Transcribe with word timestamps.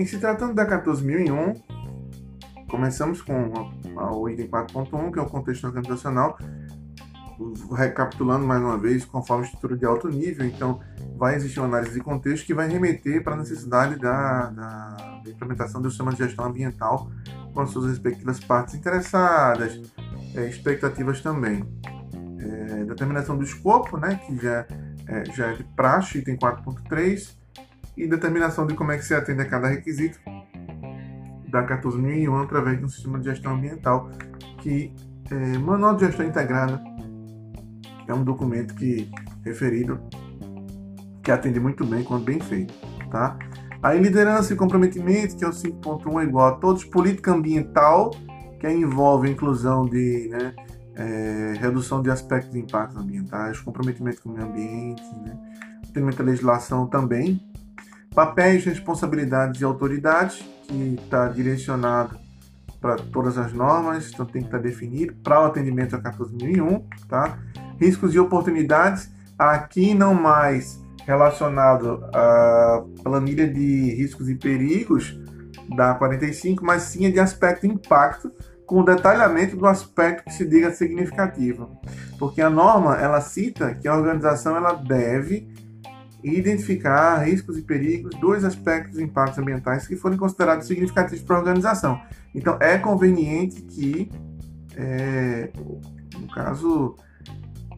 Em 0.00 0.06
se 0.06 0.16
tratando 0.16 0.54
da 0.54 0.66
14.001, 0.66 1.60
começamos 2.70 3.20
com 3.20 3.52
o 3.94 4.28
item 4.30 4.48
4.1, 4.48 5.12
que 5.12 5.18
é 5.18 5.22
o 5.22 5.26
contexto 5.26 5.66
organizacional, 5.66 6.38
recapitulando 7.76 8.46
mais 8.46 8.62
uma 8.62 8.78
vez, 8.78 9.04
conforme 9.04 9.44
estrutura 9.44 9.76
de 9.76 9.84
alto 9.84 10.08
nível, 10.08 10.46
então 10.46 10.80
vai 11.18 11.34
existir 11.34 11.60
uma 11.60 11.68
análise 11.68 11.92
de 11.92 12.00
contexto 12.00 12.46
que 12.46 12.54
vai 12.54 12.66
remeter 12.66 13.22
para 13.22 13.34
a 13.34 13.36
necessidade 13.36 13.96
da, 13.96 14.48
da, 14.48 15.22
implementação 15.26 15.82
do 15.82 15.90
sistema 15.90 16.12
de 16.12 16.24
gestão 16.24 16.46
ambiental 16.46 17.10
com 17.52 17.60
as 17.60 17.68
suas 17.68 17.90
respectivas 17.90 18.40
partes 18.40 18.76
interessadas, 18.76 19.82
é, 20.34 20.48
expectativas 20.48 21.20
também. 21.20 21.62
É, 22.38 22.84
determinação 22.84 23.36
do 23.36 23.44
escopo, 23.44 23.98
né, 23.98 24.18
que 24.26 24.34
já, 24.38 24.66
é, 25.06 25.24
já 25.36 25.48
é 25.48 25.56
de 25.56 25.64
praxe, 25.76 26.20
item 26.20 26.38
4.3, 26.38 27.38
e 28.02 28.08
determinação 28.08 28.66
de 28.66 28.74
como 28.74 28.92
é 28.92 28.98
que 28.98 29.04
se 29.04 29.14
atende 29.14 29.42
a 29.42 29.44
cada 29.46 29.68
requisito 29.68 30.18
da 31.48 31.66
14.001 31.66 32.44
através 32.44 32.78
de 32.78 32.84
um 32.84 32.88
sistema 32.88 33.18
de 33.18 33.26
gestão 33.26 33.54
ambiental 33.54 34.10
que 34.58 34.92
é 35.30 35.58
Manual 35.58 35.96
de 35.96 36.06
Gestão 36.06 36.26
Integrada 36.26 36.82
é 38.08 38.14
um 38.14 38.24
documento 38.24 38.74
que 38.74 39.10
referido 39.44 40.00
que 41.22 41.30
atende 41.30 41.60
muito 41.60 41.84
bem 41.84 42.02
quando 42.02 42.24
bem 42.24 42.40
feito, 42.40 42.74
tá? 43.10 43.38
Aí 43.82 44.00
liderança 44.00 44.52
e 44.52 44.56
comprometimento, 44.56 45.36
que 45.36 45.44
é 45.44 45.48
o 45.48 45.52
5.1 45.52 46.20
é 46.20 46.24
igual 46.24 46.48
a 46.48 46.52
todos, 46.56 46.84
política 46.84 47.32
ambiental, 47.32 48.10
que 48.58 48.68
envolve 48.68 49.28
a 49.28 49.30
inclusão 49.30 49.86
de 49.86 50.28
né, 50.30 50.54
é, 50.96 51.54
redução 51.58 52.02
de 52.02 52.10
aspectos 52.10 52.52
de 52.52 52.58
impactos 52.58 52.96
ambientais, 52.96 53.58
comprometimento 53.60 54.22
com 54.22 54.30
o 54.30 54.32
meio 54.32 54.46
ambiente, 54.46 55.02
né, 55.22 55.38
atendimento 55.88 56.18
da 56.18 56.24
legislação 56.24 56.86
também, 56.86 57.40
papéis, 58.14 58.64
responsabilidades 58.64 59.60
e 59.60 59.64
autoridades, 59.64 60.44
que 60.66 60.98
está 61.02 61.28
direcionado 61.28 62.18
para 62.80 62.96
todas 62.96 63.36
as 63.36 63.52
normas, 63.52 64.10
então 64.12 64.24
tem 64.24 64.42
que 64.42 64.48
estar 64.48 64.58
tá 64.58 64.62
definido 64.62 65.14
para 65.22 65.42
o 65.42 65.44
atendimento 65.44 65.94
a 65.94 66.00
14.001, 66.00 66.82
tá? 67.08 67.38
riscos 67.78 68.14
e 68.14 68.18
oportunidades, 68.18 69.10
aqui 69.38 69.94
não 69.94 70.14
mais 70.14 70.80
relacionado 71.06 72.04
à 72.14 72.84
planilha 73.02 73.48
de 73.48 73.94
riscos 73.94 74.28
e 74.28 74.34
perigos 74.34 75.18
da 75.74 75.94
45, 75.94 76.64
mas 76.64 76.82
sim 76.82 77.10
de 77.10 77.20
aspecto 77.20 77.66
impacto, 77.66 78.30
com 78.66 78.80
o 78.80 78.84
detalhamento 78.84 79.56
do 79.56 79.66
aspecto 79.66 80.24
que 80.24 80.32
se 80.32 80.46
diga 80.46 80.72
significativo. 80.72 81.76
Porque 82.18 82.40
a 82.40 82.48
norma, 82.48 82.96
ela 82.96 83.20
cita 83.20 83.74
que 83.74 83.88
a 83.88 83.96
organização 83.96 84.56
ela 84.56 84.74
deve 84.74 85.48
identificar 86.22 87.18
riscos 87.18 87.56
e 87.58 87.62
perigos 87.62 88.14
dos 88.20 88.44
aspectos 88.44 88.96
de 88.98 89.04
impactos 89.04 89.38
ambientais 89.38 89.86
que 89.86 89.96
forem 89.96 90.18
considerados 90.18 90.66
significativos 90.66 91.24
para 91.24 91.36
a 91.36 91.38
organização. 91.38 92.00
Então, 92.34 92.56
é 92.60 92.78
conveniente 92.78 93.62
que, 93.62 94.10
é, 94.76 95.50
no 96.18 96.28
caso, 96.28 96.96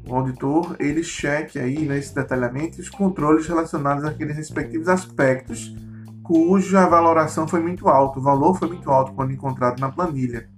o 0.07 0.15
auditor 0.15 0.77
ele 0.81 1.03
cheque 1.03 1.59
aí 1.59 1.87
nesse 1.87 2.15
né, 2.15 2.23
detalhamento 2.23 2.81
os 2.81 2.91
controles 2.91 3.47
relacionados 3.47 4.05
àqueles 4.05 4.37
respectivos 4.37 4.89
aspectos 4.89 5.75
cuja 6.23 6.87
valoração 6.87 7.47
foi 7.47 7.61
muito 7.61 7.89
alta, 7.89 8.19
o 8.19 8.23
valor 8.23 8.59
foi 8.59 8.69
muito 8.69 8.91
alto 8.91 9.13
quando 9.13 9.33
encontrado 9.33 9.81
na 9.81 9.91
planilha. 9.91 10.48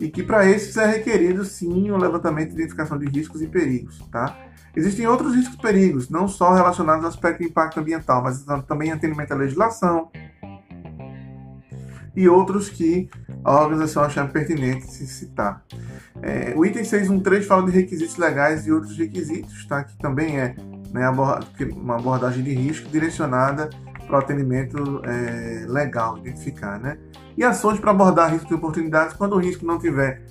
E 0.00 0.08
que 0.08 0.22
para 0.22 0.48
esses 0.48 0.76
é 0.76 0.86
requerido 0.86 1.44
sim 1.44 1.90
o 1.90 1.96
levantamento 1.96 2.50
e 2.50 2.54
identificação 2.54 2.98
de 2.98 3.06
riscos 3.06 3.42
e 3.42 3.46
perigos, 3.46 3.98
tá? 4.10 4.36
Existem 4.74 5.06
outros 5.06 5.34
riscos 5.34 5.54
e 5.56 5.60
perigos, 5.60 6.08
não 6.08 6.26
só 6.26 6.54
relacionados 6.54 7.04
ao 7.04 7.10
aspecto 7.10 7.40
de 7.40 7.48
impacto 7.48 7.78
ambiental, 7.78 8.22
mas 8.22 8.44
também 8.66 8.90
atendimento 8.90 9.32
à 9.32 9.36
legislação 9.36 10.10
e 12.14 12.28
outros 12.28 12.68
que 12.68 13.08
a 13.44 13.60
organização 13.60 14.04
achar 14.04 14.30
pertinente 14.30 14.86
se 14.86 15.06
citar. 15.06 15.64
É, 16.20 16.52
o 16.56 16.64
item 16.64 16.84
613 16.84 17.46
fala 17.46 17.64
de 17.64 17.72
requisitos 17.72 18.16
legais 18.16 18.66
e 18.66 18.72
outros 18.72 18.96
requisitos, 18.96 19.66
tá? 19.66 19.82
que 19.82 19.96
também 19.98 20.38
é 20.38 20.54
né, 20.92 21.08
uma 21.08 21.96
abordagem 21.96 22.44
de 22.44 22.54
risco 22.54 22.88
direcionada 22.88 23.70
para 24.06 24.16
o 24.16 24.18
atendimento 24.18 25.02
é, 25.04 25.64
legal, 25.66 26.18
identificar. 26.18 26.78
Né? 26.78 26.98
E 27.36 27.42
ações 27.42 27.80
para 27.80 27.90
abordar 27.90 28.30
riscos 28.30 28.50
e 28.50 28.54
oportunidades 28.54 29.16
quando 29.16 29.34
o 29.34 29.38
risco 29.38 29.64
não 29.64 29.78
tiver 29.78 30.22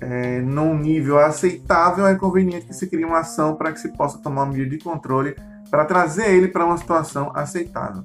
é, 0.00 0.40
num 0.40 0.78
nível 0.78 1.18
aceitável, 1.18 2.06
é 2.06 2.14
conveniente 2.14 2.66
que 2.66 2.74
se 2.74 2.86
crie 2.86 3.04
uma 3.04 3.20
ação 3.20 3.54
para 3.56 3.72
que 3.72 3.80
se 3.80 3.88
possa 3.92 4.18
tomar 4.18 4.42
uma 4.42 4.52
medida 4.52 4.76
de 4.76 4.82
controle 4.82 5.36
para 5.70 5.84
trazer 5.84 6.30
ele 6.30 6.48
para 6.48 6.64
uma 6.64 6.76
situação 6.76 7.32
aceitável. 7.34 8.04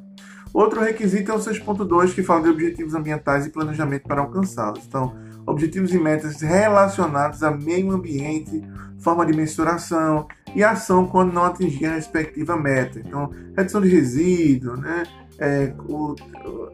Outro 0.53 0.81
requisito 0.81 1.31
é 1.31 1.35
o 1.35 1.37
6.2, 1.37 2.13
que 2.13 2.23
fala 2.23 2.43
de 2.43 2.49
objetivos 2.49 2.95
ambientais 2.95 3.45
e 3.45 3.49
planejamento 3.49 4.03
para 4.07 4.21
alcançá-los. 4.21 4.83
Então, 4.85 5.15
objetivos 5.45 5.93
e 5.93 5.99
metas 5.99 6.41
relacionados 6.41 7.43
a 7.43 7.51
meio 7.51 7.91
ambiente, 7.91 8.63
forma 8.99 9.25
de 9.25 9.33
mensuração 9.33 10.27
e 10.55 10.63
ação 10.63 11.05
quando 11.07 11.33
não 11.33 11.45
atingir 11.45 11.85
a 11.85 11.93
respectiva 11.93 12.57
meta. 12.57 12.99
Então, 12.99 13.29
redução 13.55 13.81
de 13.81 13.89
resíduo, 13.89 14.77
né? 14.77 15.03
É, 15.37 15.73
o, 15.87 16.15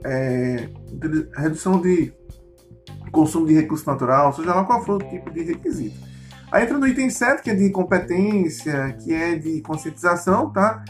é, 0.04 0.70
redução 1.38 1.80
de 1.80 2.12
consumo 3.16 3.48
de 3.48 3.54
recurso 3.54 3.90
natural, 3.90 4.34
seja 4.34 4.54
lá 4.54 4.66
qual 4.66 4.84
for 4.84 5.02
o 5.02 5.10
tipo 5.10 5.32
de 5.32 5.42
requisito. 5.42 5.98
Aí 6.52 6.64
entra 6.64 6.78
no 6.78 6.86
item 6.86 7.10
7, 7.10 7.42
que 7.42 7.50
é 7.50 7.56
de 7.56 7.70
competência, 7.70 8.94
que 9.00 9.14
é 9.14 9.36
de 9.36 9.62
conscientização, 9.62 10.52
tá? 10.52 10.84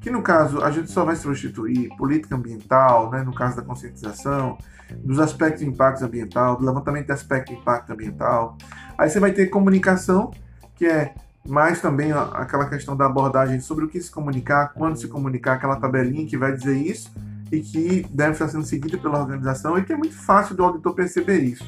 Que 0.00 0.10
no 0.10 0.22
caso 0.22 0.62
a 0.62 0.70
gente 0.70 0.90
só 0.90 1.04
vai 1.04 1.16
substituir 1.16 1.88
política 1.96 2.36
ambiental, 2.36 3.10
né, 3.10 3.22
no 3.22 3.34
caso 3.34 3.56
da 3.56 3.62
conscientização, 3.62 4.56
dos 4.96 5.18
aspectos 5.18 5.60
de 5.60 5.68
impacto 5.68 6.04
ambiental, 6.04 6.56
do 6.56 6.64
levantamento 6.64 7.06
de 7.06 7.12
aspecto 7.12 7.52
de 7.52 7.58
impacto 7.58 7.92
ambiental. 7.92 8.56
Aí 8.96 9.10
você 9.10 9.18
vai 9.18 9.32
ter 9.32 9.46
comunicação, 9.46 10.30
que 10.76 10.86
é 10.86 11.14
mais 11.46 11.80
também 11.80 12.12
aquela 12.12 12.68
questão 12.68 12.96
da 12.96 13.06
abordagem 13.06 13.60
sobre 13.60 13.84
o 13.84 13.88
que 13.88 14.00
se 14.00 14.10
comunicar, 14.10 14.72
quando 14.74 14.96
se 14.96 15.08
comunicar, 15.08 15.54
aquela 15.54 15.76
tabelinha 15.76 16.26
que 16.26 16.36
vai 16.36 16.52
dizer 16.52 16.76
isso 16.76 17.12
e 17.50 17.60
que 17.60 18.06
deve 18.10 18.32
estar 18.32 18.48
sendo 18.48 18.64
seguida 18.64 18.98
pela 18.98 19.20
organização 19.20 19.78
e 19.78 19.84
que 19.84 19.92
é 19.92 19.96
muito 19.96 20.16
fácil 20.16 20.54
do 20.54 20.64
auditor 20.64 20.94
perceber 20.94 21.40
isso. 21.40 21.64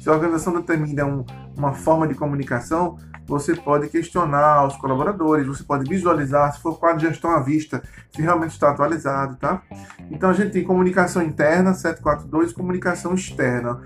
Se 0.00 0.08
a 0.08 0.12
organização 0.12 0.52
determina 0.52 1.04
um, 1.04 1.24
uma 1.56 1.72
forma 1.72 2.06
de 2.06 2.14
comunicação, 2.14 2.96
você 3.26 3.56
pode 3.56 3.88
questionar 3.88 4.64
os 4.64 4.76
colaboradores, 4.76 5.46
você 5.46 5.64
pode 5.64 5.88
visualizar 5.88 6.52
se 6.52 6.60
for 6.60 6.78
quadro 6.78 7.00
de 7.00 7.08
gestão 7.08 7.32
à 7.32 7.40
vista, 7.40 7.82
se 8.14 8.22
realmente 8.22 8.52
está 8.52 8.70
atualizado, 8.70 9.34
tá? 9.36 9.62
Então 10.10 10.30
a 10.30 10.32
gente 10.32 10.52
tem 10.52 10.62
comunicação 10.62 11.20
interna, 11.22 11.74
742, 11.74 12.52
comunicação 12.52 13.14
externa, 13.14 13.80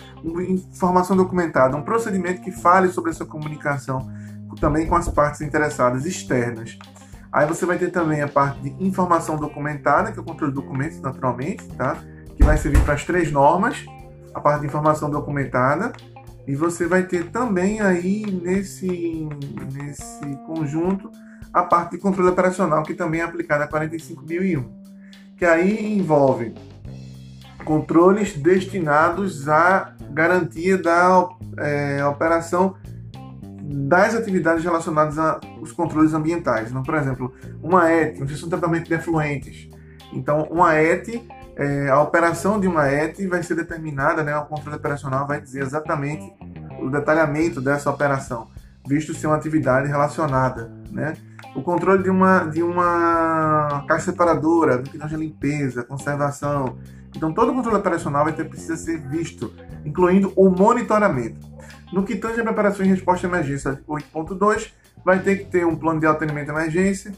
informação 0.46 1.16
documentada, 1.16 1.74
um 1.74 1.82
procedimento 1.82 2.42
que 2.42 2.52
fale 2.52 2.88
sobre 2.88 3.12
essa 3.12 3.24
comunicação 3.24 4.06
também 4.60 4.86
com 4.86 4.96
as 4.96 5.08
partes 5.08 5.40
interessadas 5.40 6.04
externas. 6.04 6.78
Aí 7.32 7.46
você 7.46 7.64
vai 7.64 7.78
ter 7.78 7.90
também 7.90 8.22
a 8.22 8.28
parte 8.28 8.60
de 8.60 8.84
informação 8.84 9.36
documentada, 9.36 10.10
que 10.10 10.18
é 10.18 10.22
o 10.22 10.24
controle 10.24 10.52
de 10.52 10.60
documentos, 10.60 11.00
naturalmente, 11.00 11.64
tá? 11.76 11.96
Que 12.36 12.42
vai 12.42 12.56
servir 12.56 12.82
para 12.82 12.94
as 12.94 13.04
três 13.04 13.30
normas, 13.30 13.84
a 14.34 14.40
parte 14.40 14.62
de 14.62 14.66
informação 14.66 15.08
documentada, 15.08 15.92
e 16.46 16.56
você 16.56 16.86
vai 16.86 17.04
ter 17.04 17.30
também 17.30 17.80
aí 17.80 18.26
nesse, 18.26 19.28
nesse 19.72 20.36
conjunto 20.46 21.10
a 21.52 21.62
parte 21.62 21.92
de 21.92 21.98
controle 21.98 22.30
operacional, 22.30 22.82
que 22.82 22.94
também 22.94 23.20
é 23.20 23.24
aplicada 23.24 23.64
a 23.64 23.68
45001, 23.68 24.64
que 25.36 25.44
aí 25.44 25.96
envolve 25.98 26.54
controles 27.64 28.36
destinados 28.36 29.48
à 29.48 29.94
garantia 30.10 30.76
da 30.76 31.28
é, 31.58 32.04
operação 32.04 32.74
das 33.72 34.16
atividades 34.16 34.64
relacionadas 34.64 35.16
aos 35.16 35.70
controles 35.70 36.12
ambientais. 36.12 36.70
Então, 36.70 36.82
por 36.82 36.94
exemplo, 36.94 37.32
uma 37.62 37.88
ET, 37.88 38.20
um 38.20 38.26
sistema 38.26 38.44
de 38.44 38.48
tratamento 38.48 38.88
de 38.88 38.94
efluentes. 38.94 39.68
Então, 40.12 40.48
uma 40.50 40.74
ET, 40.74 41.08
é, 41.56 41.88
a 41.88 42.00
operação 42.00 42.58
de 42.58 42.66
uma 42.66 42.88
ET 42.88 43.16
vai 43.28 43.42
ser 43.44 43.54
determinada, 43.54 44.24
né, 44.24 44.36
o 44.36 44.46
controle 44.46 44.76
operacional 44.76 45.26
vai 45.26 45.40
dizer 45.40 45.62
exatamente 45.62 46.32
o 46.80 46.90
detalhamento 46.90 47.60
dessa 47.60 47.88
operação, 47.90 48.48
visto 48.88 49.14
ser 49.14 49.28
uma 49.28 49.36
atividade 49.36 49.86
relacionada. 49.86 50.72
Né? 50.90 51.16
O 51.54 51.62
controle 51.62 52.02
de 52.02 52.10
uma, 52.10 52.46
de 52.46 52.64
uma 52.64 53.84
caixa 53.86 54.06
separadora, 54.06 54.82
questão 54.82 55.06
de 55.06 55.16
limpeza, 55.16 55.84
conservação. 55.84 56.76
Então, 57.16 57.32
todo 57.32 57.52
o 57.52 57.54
controle 57.54 57.78
operacional 57.78 58.24
vai 58.24 58.32
ter, 58.32 58.48
precisa 58.48 58.76
ser 58.76 58.98
visto, 58.98 59.52
incluindo 59.84 60.32
o 60.34 60.50
monitoramento. 60.50 61.48
No 61.92 62.04
que 62.04 62.16
tange 62.16 62.40
a 62.40 62.44
preparação 62.44 62.84
e 62.84 62.88
resposta 62.88 63.26
à 63.26 63.30
emergência 63.30 63.80
8.2, 63.88 64.72
vai 65.04 65.20
ter 65.20 65.38
que 65.38 65.44
ter 65.46 65.66
um 65.66 65.76
plano 65.76 66.00
de 66.00 66.06
atendimento 66.06 66.50
à 66.50 66.60
emergência 66.60 67.12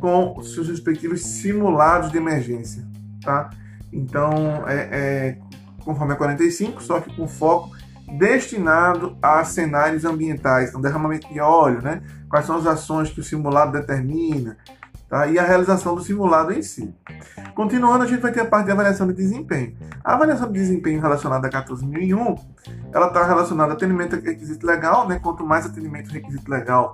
com 0.00 0.40
seus 0.42 0.68
respectivos 0.68 1.24
simulados 1.24 2.10
de 2.10 2.18
emergência, 2.18 2.86
tá? 3.22 3.50
Então, 3.92 4.68
é, 4.68 4.88
é 4.90 5.38
conforme 5.84 6.12
a 6.12 6.16
45, 6.16 6.82
só 6.82 7.00
que 7.00 7.14
com 7.16 7.26
foco 7.26 7.74
destinado 8.18 9.16
a 9.20 9.44
cenários 9.44 10.04
ambientais, 10.04 10.68
então 10.68 10.80
derramamento 10.80 11.28
de 11.32 11.40
óleo, 11.40 11.82
né? 11.82 12.02
Quais 12.28 12.46
são 12.46 12.56
as 12.56 12.66
ações 12.66 13.10
que 13.10 13.20
o 13.20 13.24
simulado 13.24 13.72
determina, 13.72 14.56
tá? 15.08 15.26
e 15.26 15.38
a 15.38 15.42
realização 15.42 15.94
do 15.94 16.02
simulado 16.02 16.52
em 16.52 16.62
si. 16.62 16.94
Continuando, 17.54 18.04
a 18.04 18.06
gente 18.06 18.20
vai 18.20 18.32
ter 18.32 18.40
a 18.40 18.44
parte 18.44 18.66
de 18.66 18.72
avaliação 18.72 19.06
de 19.06 19.14
desempenho. 19.14 19.76
A 20.04 20.14
avaliação 20.14 20.46
de 20.46 20.58
desempenho 20.58 21.00
relacionada 21.00 21.46
a 21.46 21.50
14001, 21.50 22.36
ela 22.92 23.08
está 23.08 23.24
relacionada 23.24 23.72
a 23.72 23.74
atendimento 23.74 24.16
a 24.16 24.18
requisito 24.18 24.66
legal, 24.66 25.08
né? 25.08 25.18
quanto 25.22 25.44
mais 25.44 25.66
atendimento 25.66 26.10
a 26.10 26.12
requisito 26.12 26.50
legal, 26.50 26.92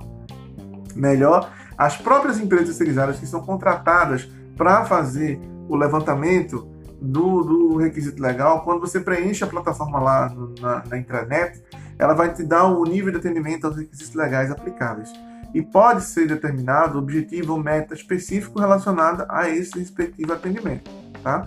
melhor. 0.94 1.50
As 1.76 1.96
próprias 1.96 2.38
empresas 2.38 2.68
terceirizadas 2.68 3.18
que 3.18 3.26
são 3.26 3.42
contratadas 3.42 4.30
para 4.56 4.84
fazer 4.84 5.40
o 5.68 5.76
levantamento 5.76 6.70
do, 7.00 7.42
do, 7.42 7.76
requisito 7.76 8.22
legal, 8.22 8.62
quando 8.62 8.80
você 8.80 9.00
preenche 9.00 9.44
a 9.44 9.46
plataforma 9.46 9.98
lá 9.98 10.34
na, 10.60 10.84
na 10.88 10.98
intranet, 10.98 11.62
ela 11.98 12.14
vai 12.14 12.32
te 12.32 12.42
dar 12.42 12.64
o 12.64 12.84
nível 12.84 13.10
de 13.10 13.18
atendimento 13.18 13.66
aos 13.66 13.76
requisitos 13.76 14.14
legais 14.14 14.50
aplicáveis. 14.50 15.12
E 15.54 15.62
pode 15.62 16.02
ser 16.02 16.26
determinado 16.26 16.98
objetivo 16.98 17.54
ou 17.54 17.62
meta 17.62 17.94
específico 17.94 18.58
relacionado 18.58 19.24
a 19.28 19.48
esse 19.48 19.78
respectivo 19.78 20.32
atendimento. 20.32 20.90
Tá? 21.22 21.46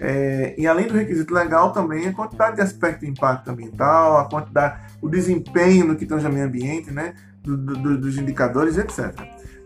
É, 0.00 0.54
e 0.56 0.66
além 0.66 0.86
do 0.86 0.94
requisito 0.94 1.34
legal, 1.34 1.72
também 1.72 2.08
a 2.08 2.12
quantidade 2.12 2.56
de 2.56 2.62
aspecto 2.62 3.00
de 3.00 3.10
impacto 3.10 3.50
ambiental, 3.50 4.18
a 4.18 4.28
quantidade, 4.28 4.80
o 5.02 5.08
desempenho 5.08 5.86
no 5.86 5.96
que 5.96 6.06
tange 6.06 6.24
ao 6.24 6.32
meio 6.32 6.46
ambiente, 6.46 6.90
né, 6.90 7.14
do, 7.42 7.56
do, 7.56 7.98
dos 7.98 8.16
indicadores, 8.16 8.78
etc. 8.78 9.14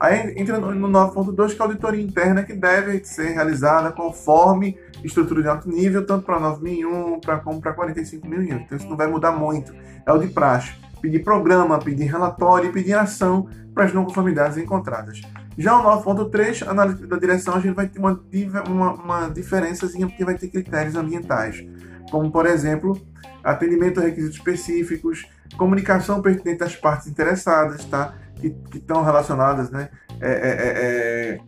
Aí 0.01 0.35
entra 0.37 0.59
no 0.59 0.89
9.2, 0.89 1.55
que 1.55 1.55
é 1.55 1.61
a 1.61 1.65
auditoria 1.65 2.03
interna, 2.03 2.43
que 2.43 2.55
deve 2.55 3.05
ser 3.05 3.35
realizada 3.35 3.93
conforme 3.93 4.77
estrutura 5.05 5.43
de 5.43 5.49
alto 5.49 5.69
nível, 5.69 6.05
tanto 6.05 6.25
para 6.25 6.41
9001 6.41 7.21
pra, 7.21 7.39
como 7.39 7.61
para 7.61 7.73
45001. 7.73 8.57
Então 8.57 8.77
isso 8.77 8.89
não 8.89 8.97
vai 8.97 9.07
mudar 9.07 9.31
muito. 9.31 9.73
É 10.05 10.13
o 10.13 10.19
de 10.19 10.27
praxe. 10.27 10.73
Pedir 11.03 11.23
programa, 11.23 11.79
pedir 11.79 12.05
relatório 12.05 12.71
e 12.71 12.73
pedir 12.73 12.95
ação 12.95 13.49
para 13.75 13.85
as 13.85 13.93
não 13.93 14.05
conformidades 14.05 14.57
encontradas. 14.57 15.21
Já 15.59 15.79
o 15.79 16.03
9.3, 16.03 16.67
análise 16.67 17.07
da 17.07 17.19
direção, 17.19 17.55
a 17.55 17.61
gente 17.61 17.75
vai 17.75 17.87
ter 17.87 17.99
uma, 17.99 18.19
uma, 18.67 18.93
uma 18.95 19.29
diferençazinha, 19.29 20.07
porque 20.07 20.25
vai 20.25 20.37
ter 20.37 20.49
critérios 20.49 20.95
ambientais, 20.97 21.63
como, 22.11 22.31
por 22.31 22.47
exemplo, 22.47 22.99
atendimento 23.45 24.01
a 24.01 24.05
requisitos 24.05 24.39
específicos, 24.39 25.27
comunicação 25.59 26.23
pertinente 26.23 26.63
às 26.63 26.75
partes 26.75 27.09
interessadas, 27.09 27.85
tá? 27.85 28.15
que 28.41 28.79
estão 28.79 29.05
relacionadas, 29.05 29.71
né? 29.71 29.89
É, 30.21 30.31
é, 30.31 30.33
é, 30.33 31.35
é, 31.35 31.41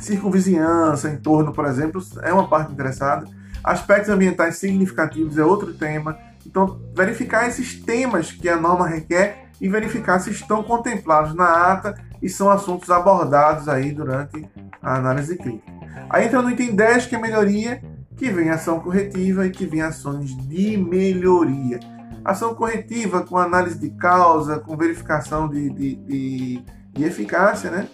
circunvizinhança, 0.00 1.10
entorno, 1.10 1.52
por 1.52 1.66
exemplo, 1.66 2.02
é 2.22 2.32
uma 2.32 2.48
parte 2.48 2.72
interessada. 2.72 3.26
Aspectos 3.62 4.08
ambientais 4.10 4.56
significativos 4.56 5.36
é 5.38 5.44
outro 5.44 5.74
tema. 5.74 6.16
Então, 6.46 6.80
verificar 6.94 7.48
esses 7.48 7.80
temas 7.80 8.32
que 8.32 8.48
a 8.48 8.56
norma 8.56 8.86
requer 8.86 9.46
e 9.60 9.68
verificar 9.68 10.18
se 10.18 10.30
estão 10.30 10.62
contemplados 10.62 11.34
na 11.34 11.72
ata 11.72 11.94
e 12.22 12.28
são 12.28 12.50
assuntos 12.50 12.90
abordados 12.90 13.68
aí 13.68 13.92
durante 13.92 14.48
a 14.82 14.96
análise 14.96 15.36
crítica. 15.36 15.72
Aí 16.08 16.26
entra 16.26 16.42
no 16.42 16.50
item 16.50 16.74
10, 16.74 17.06
que 17.06 17.16
é 17.16 17.18
melhoria, 17.18 17.82
que 18.16 18.30
vem 18.30 18.50
ação 18.50 18.80
corretiva 18.80 19.46
e 19.46 19.50
que 19.50 19.66
vem 19.66 19.82
ações 19.82 20.36
de 20.48 20.76
melhoria. 20.76 21.80
Ação 22.24 22.54
corretiva 22.54 23.22
com 23.22 23.36
análise 23.36 23.78
de 23.78 23.90
causa, 23.90 24.58
com 24.58 24.76
verificação 24.76 25.48
de, 25.48 25.70
de, 25.70 25.94
de, 25.96 26.64
de 26.92 27.04
eficácia, 27.04 27.70
né? 27.70 27.88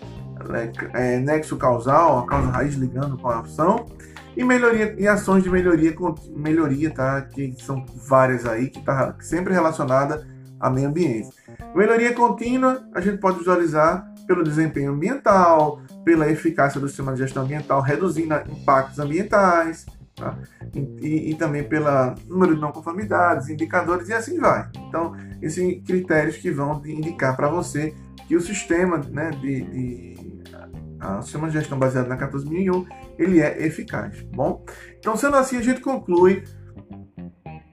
É, 0.94 1.18
nexo 1.18 1.56
causal, 1.56 2.18
a 2.18 2.26
causa 2.26 2.50
raiz 2.50 2.74
ligando 2.74 3.16
com 3.16 3.28
a 3.28 3.40
ação. 3.40 3.86
E 4.36 4.44
melhoria 4.44 4.94
e 4.98 5.06
ações 5.06 5.42
de 5.42 5.50
melhoria, 5.50 5.94
melhoria, 6.34 6.90
tá? 6.90 7.22
Que 7.22 7.54
são 7.58 7.84
várias 8.08 8.46
aí, 8.46 8.70
que 8.70 8.82
tá 8.82 9.14
sempre 9.20 9.52
relacionada 9.52 10.26
a 10.58 10.70
meio 10.70 10.88
ambiente. 10.88 11.28
Melhoria 11.74 12.14
contínua, 12.14 12.82
a 12.94 13.00
gente 13.00 13.18
pode 13.18 13.38
visualizar 13.38 14.06
pelo 14.26 14.42
desempenho 14.42 14.92
ambiental, 14.92 15.82
pela 16.04 16.30
eficácia 16.30 16.80
do 16.80 16.88
sistema 16.88 17.12
de 17.12 17.18
gestão 17.18 17.42
ambiental, 17.42 17.80
reduzindo 17.80 18.34
impactos 18.48 18.98
ambientais, 18.98 19.84
Tá? 20.14 20.36
E, 20.74 21.30
e, 21.30 21.34
também 21.34 21.64
pelo 21.64 21.86
número 22.28 22.54
de 22.54 22.60
não 22.60 22.70
conformidades, 22.70 23.48
indicadores 23.48 24.08
e 24.08 24.12
assim 24.12 24.38
vai. 24.38 24.68
Então, 24.86 25.16
esses 25.40 25.82
critérios 25.84 26.36
que 26.36 26.50
vão 26.50 26.82
indicar 26.84 27.34
para 27.34 27.48
você 27.48 27.94
que 28.28 28.36
o 28.36 28.40
sistema 28.40 28.98
né, 28.98 29.30
de, 29.30 29.62
de 29.62 30.42
a, 31.00 31.18
a, 31.18 31.22
sistema 31.22 31.48
de 31.48 31.54
gestão 31.54 31.78
baseado 31.78 32.08
na 32.08 32.16
14001 32.16 32.86
ele 33.18 33.40
é 33.40 33.64
eficaz. 33.64 34.20
Bom, 34.22 34.64
então 34.98 35.16
sendo 35.16 35.36
assim 35.36 35.56
a 35.56 35.62
gente 35.62 35.80
conclui 35.80 36.44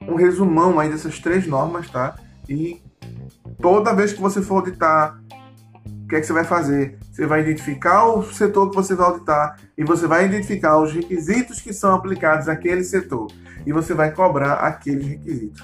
um 0.02 0.16
resumão 0.16 0.80
aí 0.80 0.90
dessas 0.90 1.20
três 1.20 1.46
normas, 1.46 1.90
tá? 1.90 2.16
E 2.48 2.82
toda 3.62 3.96
vez 3.96 4.14
que 4.14 4.22
você 4.22 4.42
for 4.42 4.56
auditar 4.56 5.20
que 6.10 6.16
é 6.16 6.20
que 6.20 6.26
você 6.26 6.34
vai 6.34 6.44
fazer? 6.44 6.98
Você 7.12 7.28
vai 7.28 7.42
identificar 7.42 8.06
o 8.06 8.24
setor 8.24 8.70
que 8.72 8.76
você 8.76 8.96
vai 8.96 9.06
auditar 9.06 9.58
e 9.78 9.84
você 9.84 10.08
vai 10.08 10.26
identificar 10.26 10.80
os 10.80 10.92
requisitos 10.92 11.62
que 11.62 11.72
são 11.72 11.94
aplicados 11.94 12.50
àquele 12.50 12.84
setor 12.84 13.28
e 13.66 13.72
você 13.72 13.94
vai 13.94 14.12
cobrar 14.12 14.54
aqueles 14.54 15.06
requisitos. 15.06 15.64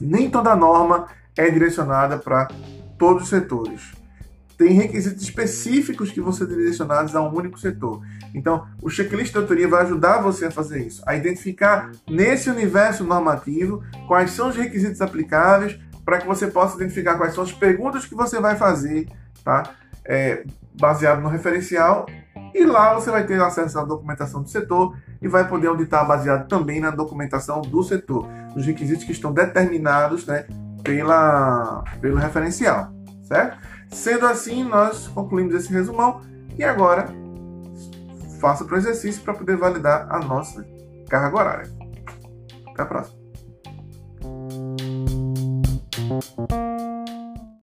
Nem 0.00 0.30
toda 0.30 0.54
norma 0.54 1.08
é 1.36 1.50
direcionada 1.50 2.18
para 2.18 2.46
todos 2.96 3.24
os 3.24 3.28
setores. 3.28 3.97
Tem 4.58 4.72
requisitos 4.72 5.22
específicos 5.22 6.10
que 6.10 6.20
vão 6.20 6.32
ser 6.32 6.48
direcionados 6.48 7.14
a 7.16 7.22
um 7.22 7.34
único 7.34 7.58
setor. 7.58 8.02
Então, 8.34 8.66
o 8.82 8.90
checklist 8.90 9.32
de 9.32 9.38
autoria 9.38 9.68
vai 9.68 9.84
ajudar 9.84 10.20
você 10.20 10.46
a 10.46 10.50
fazer 10.50 10.84
isso, 10.84 11.02
a 11.06 11.14
identificar 11.14 11.92
nesse 12.10 12.50
universo 12.50 13.04
normativo 13.04 13.82
quais 14.06 14.32
são 14.32 14.48
os 14.48 14.56
requisitos 14.56 15.00
aplicáveis 15.00 15.78
para 16.04 16.18
que 16.18 16.26
você 16.26 16.48
possa 16.48 16.76
identificar 16.76 17.16
quais 17.16 17.34
são 17.34 17.44
as 17.44 17.52
perguntas 17.52 18.04
que 18.04 18.14
você 18.14 18.40
vai 18.40 18.56
fazer 18.56 19.06
tá? 19.48 19.62
É, 20.04 20.44
baseado 20.78 21.20
no 21.20 21.28
referencial. 21.28 22.06
E 22.54 22.64
lá 22.64 22.94
você 22.94 23.10
vai 23.10 23.26
ter 23.26 23.40
acesso 23.40 23.78
à 23.78 23.84
documentação 23.84 24.42
do 24.42 24.48
setor 24.48 24.96
e 25.20 25.28
vai 25.28 25.46
poder 25.48 25.68
auditar 25.68 26.06
baseado 26.06 26.48
também 26.48 26.80
na 26.80 26.90
documentação 26.90 27.62
do 27.62 27.82
setor, 27.82 28.26
nos 28.54 28.64
requisitos 28.64 29.04
que 29.04 29.12
estão 29.12 29.32
determinados 29.32 30.26
né, 30.26 30.46
pela, 30.82 31.84
pelo 32.00 32.16
referencial, 32.16 32.92
certo? 33.22 33.58
Sendo 33.90 34.26
assim, 34.26 34.62
nós 34.64 35.08
concluímos 35.08 35.54
esse 35.54 35.72
resumão 35.72 36.20
e 36.56 36.64
agora 36.64 37.08
faça 38.40 38.64
para 38.64 38.74
o 38.74 38.78
exercício 38.78 39.22
para 39.22 39.34
poder 39.34 39.56
validar 39.56 40.06
a 40.10 40.18
nossa 40.20 40.64
carga 41.08 41.36
horária. 41.36 41.70
Até 42.70 42.82
a 42.82 42.86
próxima. 42.86 43.27